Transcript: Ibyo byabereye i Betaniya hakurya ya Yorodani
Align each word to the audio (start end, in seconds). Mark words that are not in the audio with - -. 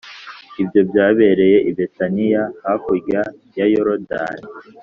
Ibyo 0.61 0.81
byabereye 0.89 1.57
i 1.69 1.71
Betaniya 1.77 2.43
hakurya 2.63 3.21
ya 3.57 3.65
Yorodani 3.73 4.45